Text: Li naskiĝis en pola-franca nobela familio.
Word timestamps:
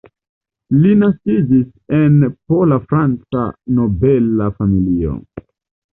Li 0.85 0.93
naskiĝis 1.01 1.67
en 1.99 2.17
pola-franca 2.53 3.45
nobela 3.81 4.49
familio. 4.61 5.15